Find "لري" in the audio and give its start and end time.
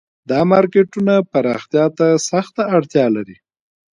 3.15-3.37